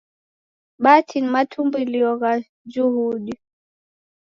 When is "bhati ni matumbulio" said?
0.83-2.11